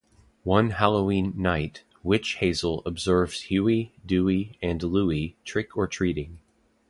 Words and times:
One 0.45 0.71
Halloween 0.71 1.31
night, 1.37 1.83
Witch 2.01 2.37
Hazel 2.39 2.81
observes 2.87 3.39
Huey, 3.41 3.91
Duey, 4.03 4.57
and 4.59 4.81
Louie 4.81 5.35
trick-or-treating. 5.45 6.39